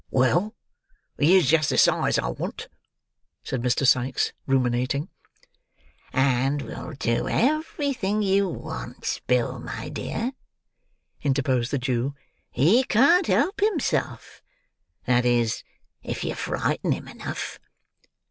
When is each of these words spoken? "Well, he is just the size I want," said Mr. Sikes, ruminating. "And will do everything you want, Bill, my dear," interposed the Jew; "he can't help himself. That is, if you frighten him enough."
"Well, 0.09 0.55
he 1.19 1.37
is 1.37 1.47
just 1.47 1.69
the 1.69 1.77
size 1.77 2.17
I 2.17 2.29
want," 2.29 2.69
said 3.43 3.61
Mr. 3.61 3.85
Sikes, 3.85 4.33
ruminating. 4.47 5.09
"And 6.11 6.63
will 6.63 6.93
do 6.93 7.27
everything 7.27 8.23
you 8.23 8.49
want, 8.49 9.21
Bill, 9.27 9.59
my 9.59 9.89
dear," 9.89 10.31
interposed 11.21 11.69
the 11.69 11.77
Jew; 11.77 12.15
"he 12.49 12.83
can't 12.83 13.27
help 13.27 13.59
himself. 13.61 14.41
That 15.05 15.23
is, 15.23 15.63
if 16.01 16.23
you 16.23 16.33
frighten 16.33 16.93
him 16.93 17.07
enough." 17.07 17.59